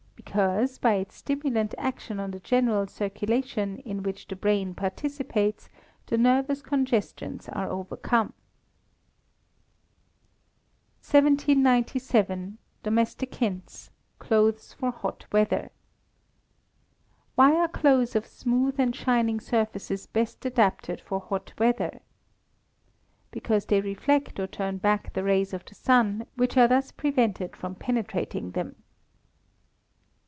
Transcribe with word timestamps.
_Because, 0.33 0.77
by 0.77 0.93
its 0.93 1.15
stimulant 1.17 1.75
action 1.77 2.17
on 2.17 2.31
the 2.31 2.39
general 2.39 2.87
circulation, 2.87 3.79
in 3.79 4.01
which 4.01 4.27
the 4.27 4.35
brain 4.35 4.73
participates, 4.73 5.67
the 6.05 6.17
nervous 6.17 6.61
congestions 6.61 7.49
are 7.49 7.67
overcome. 7.69 8.31
1797. 11.01 12.59
Domestic 12.81 13.35
Hints 13.35 13.89
(Clothes 14.19 14.71
for 14.71 14.91
Hot 14.91 15.25
Weather). 15.33 15.69
Why 17.35 17.53
are 17.57 17.67
clothes 17.67 18.15
of 18.15 18.25
smooth 18.25 18.79
and 18.79 18.95
shining 18.95 19.41
surfaces 19.41 20.05
best 20.05 20.45
adapted 20.45 21.01
for 21.01 21.19
hot 21.19 21.51
weather? 21.57 21.99
Because 23.31 23.65
they 23.65 23.81
reflect 23.81 24.39
or 24.39 24.47
turn 24.47 24.77
back 24.77 25.11
the 25.11 25.25
rays 25.25 25.51
of 25.51 25.65
the 25.65 25.75
sun, 25.75 26.25
which 26.35 26.55
are 26.55 26.69
thus 26.69 26.93
prevented 26.93 27.53
from 27.57 27.75
penetrating 27.75 28.51
them. 28.51 28.77